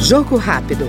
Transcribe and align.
Jogo 0.00 0.36
rápido. 0.36 0.86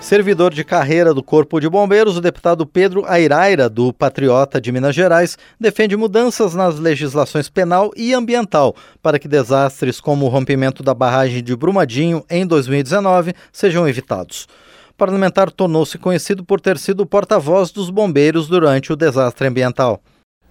Servidor 0.00 0.52
de 0.52 0.62
carreira 0.62 1.12
do 1.12 1.22
Corpo 1.22 1.58
de 1.58 1.68
Bombeiros, 1.68 2.16
o 2.16 2.20
deputado 2.20 2.66
Pedro 2.66 3.04
Airaira, 3.06 3.68
do 3.68 3.92
Patriota 3.92 4.60
de 4.60 4.70
Minas 4.70 4.94
Gerais, 4.94 5.36
defende 5.58 5.96
mudanças 5.96 6.54
nas 6.54 6.78
legislações 6.78 7.48
penal 7.48 7.90
e 7.96 8.12
ambiental 8.12 8.76
para 9.02 9.18
que 9.18 9.26
desastres 9.26 10.00
como 10.00 10.26
o 10.26 10.28
rompimento 10.28 10.82
da 10.82 10.94
barragem 10.94 11.42
de 11.42 11.56
Brumadinho 11.56 12.24
em 12.30 12.46
2019 12.46 13.34
sejam 13.52 13.88
evitados. 13.88 14.46
O 14.90 14.94
parlamentar 14.94 15.50
tornou-se 15.50 15.98
conhecido 15.98 16.44
por 16.44 16.60
ter 16.60 16.78
sido 16.78 17.02
o 17.02 17.06
porta-voz 17.06 17.70
dos 17.70 17.90
bombeiros 17.90 18.46
durante 18.46 18.92
o 18.92 18.96
desastre 18.96 19.48
ambiental. 19.48 20.00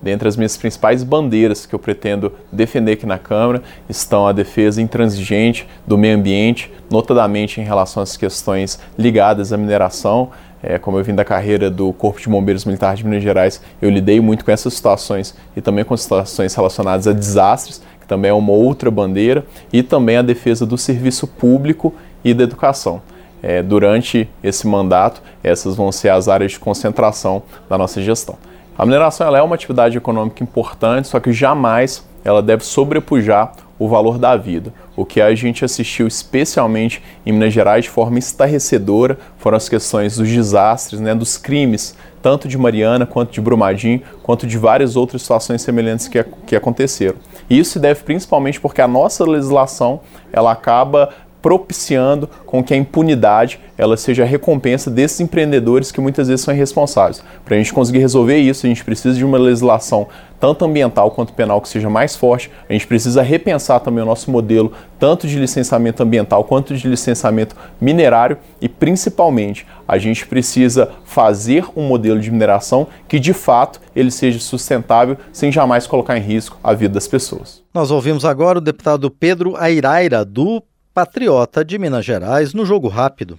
Dentre 0.00 0.28
as 0.28 0.36
minhas 0.36 0.56
principais 0.56 1.02
bandeiras 1.02 1.64
que 1.64 1.74
eu 1.74 1.78
pretendo 1.78 2.32
defender 2.52 2.92
aqui 2.92 3.06
na 3.06 3.18
Câmara 3.18 3.62
estão 3.88 4.26
a 4.26 4.32
defesa 4.32 4.80
intransigente 4.80 5.66
do 5.86 5.96
meio 5.96 6.16
ambiente, 6.16 6.70
notadamente 6.90 7.60
em 7.60 7.64
relação 7.64 8.02
às 8.02 8.16
questões 8.16 8.78
ligadas 8.98 9.52
à 9.52 9.56
mineração. 9.56 10.30
É, 10.62 10.78
como 10.78 10.98
eu 10.98 11.04
vim 11.04 11.14
da 11.14 11.24
carreira 11.24 11.70
do 11.70 11.92
Corpo 11.92 12.20
de 12.20 12.28
Bombeiros 12.28 12.64
Militar 12.64 12.94
de 12.94 13.04
Minas 13.04 13.22
Gerais, 13.22 13.60
eu 13.80 13.88
lidei 13.88 14.20
muito 14.20 14.44
com 14.44 14.50
essas 14.50 14.74
situações 14.74 15.34
e 15.56 15.60
também 15.60 15.84
com 15.84 15.96
situações 15.96 16.54
relacionadas 16.54 17.06
a 17.06 17.12
desastres, 17.12 17.82
que 18.00 18.06
também 18.06 18.30
é 18.30 18.34
uma 18.34 18.52
outra 18.52 18.90
bandeira, 18.90 19.46
e 19.72 19.82
também 19.82 20.16
a 20.16 20.22
defesa 20.22 20.66
do 20.66 20.76
serviço 20.76 21.26
público 21.26 21.94
e 22.24 22.34
da 22.34 22.44
educação. 22.44 23.00
É, 23.42 23.62
durante 23.62 24.28
esse 24.42 24.66
mandato, 24.66 25.22
essas 25.42 25.76
vão 25.76 25.92
ser 25.92 26.08
as 26.08 26.26
áreas 26.26 26.52
de 26.52 26.58
concentração 26.58 27.42
da 27.68 27.78
nossa 27.78 28.02
gestão. 28.02 28.36
A 28.78 28.84
mineração 28.84 29.34
é 29.34 29.42
uma 29.42 29.54
atividade 29.54 29.96
econômica 29.96 30.42
importante, 30.42 31.08
só 31.08 31.18
que 31.18 31.32
jamais 31.32 32.06
ela 32.22 32.42
deve 32.42 32.62
sobrepujar 32.62 33.52
o 33.78 33.88
valor 33.88 34.18
da 34.18 34.36
vida. 34.36 34.72
O 34.94 35.04
que 35.04 35.20
a 35.20 35.34
gente 35.34 35.64
assistiu 35.64 36.06
especialmente 36.06 37.02
em 37.24 37.32
Minas 37.32 37.52
Gerais 37.52 37.84
de 37.84 37.90
forma 37.90 38.18
estarrecedora 38.18 39.18
foram 39.38 39.56
as 39.56 39.68
questões 39.68 40.16
dos 40.16 40.28
desastres, 40.28 41.00
né, 41.00 41.14
dos 41.14 41.38
crimes, 41.38 41.96
tanto 42.20 42.48
de 42.48 42.58
Mariana 42.58 43.06
quanto 43.06 43.32
de 43.32 43.40
Brumadinho, 43.40 44.02
quanto 44.22 44.46
de 44.46 44.58
várias 44.58 44.96
outras 44.96 45.22
situações 45.22 45.62
semelhantes 45.62 46.08
que, 46.08 46.22
que 46.46 46.56
aconteceram. 46.56 47.16
E 47.48 47.58
isso 47.58 47.72
se 47.72 47.78
deve 47.78 48.02
principalmente 48.02 48.60
porque 48.60 48.82
a 48.82 48.88
nossa 48.88 49.24
legislação 49.24 50.00
ela 50.32 50.52
acaba 50.52 51.10
propiciando 51.46 52.28
com 52.44 52.60
que 52.60 52.74
a 52.74 52.76
impunidade 52.76 53.60
ela 53.78 53.96
seja 53.96 54.24
a 54.24 54.26
recompensa 54.26 54.90
desses 54.90 55.20
empreendedores 55.20 55.92
que 55.92 56.00
muitas 56.00 56.26
vezes 56.26 56.44
são 56.44 56.52
irresponsáveis. 56.52 57.22
Para 57.44 57.54
a 57.54 57.58
gente 57.58 57.72
conseguir 57.72 58.00
resolver 58.00 58.36
isso, 58.36 58.66
a 58.66 58.68
gente 58.68 58.84
precisa 58.84 59.16
de 59.16 59.24
uma 59.24 59.38
legislação 59.38 60.08
tanto 60.40 60.64
ambiental 60.64 61.08
quanto 61.12 61.32
penal 61.32 61.60
que 61.60 61.68
seja 61.68 61.88
mais 61.88 62.16
forte. 62.16 62.50
A 62.68 62.72
gente 62.72 62.84
precisa 62.84 63.22
repensar 63.22 63.78
também 63.78 64.02
o 64.02 64.06
nosso 64.06 64.28
modelo 64.28 64.72
tanto 64.98 65.28
de 65.28 65.38
licenciamento 65.38 66.02
ambiental 66.02 66.42
quanto 66.42 66.74
de 66.74 66.88
licenciamento 66.88 67.54
minerário 67.80 68.38
e 68.60 68.68
principalmente 68.68 69.64
a 69.86 69.98
gente 69.98 70.26
precisa 70.26 70.90
fazer 71.04 71.64
um 71.76 71.86
modelo 71.86 72.18
de 72.18 72.28
mineração 72.28 72.88
que 73.06 73.20
de 73.20 73.32
fato 73.32 73.80
ele 73.94 74.10
seja 74.10 74.40
sustentável 74.40 75.16
sem 75.32 75.52
jamais 75.52 75.86
colocar 75.86 76.18
em 76.18 76.22
risco 76.22 76.58
a 76.60 76.74
vida 76.74 76.94
das 76.94 77.06
pessoas. 77.06 77.62
Nós 77.72 77.92
ouvimos 77.92 78.24
agora 78.24 78.58
o 78.58 78.60
deputado 78.60 79.08
Pedro 79.12 79.54
Airaira 79.56 80.24
do 80.24 80.60
Patriota 80.96 81.62
de 81.62 81.78
Minas 81.78 82.06
Gerais 82.06 82.54
no 82.54 82.64
Jogo 82.64 82.88
Rápido. 82.88 83.38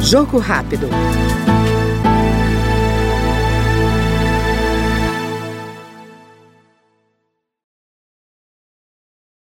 Jogo 0.00 0.38
Rápido. 0.38 0.88